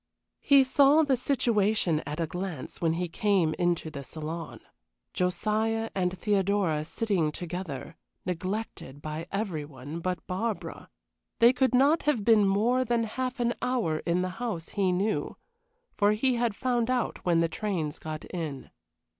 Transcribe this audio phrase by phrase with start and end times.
[0.39, 4.59] He saw the situation at a glance when he came into the saloon:
[5.13, 10.89] Josiah and Theodora sitting together, neglected by every one but Barbara.
[11.37, 15.37] They could not have been more than half an hour in the house, he knew,
[15.93, 18.71] for he had found out when the trains got in.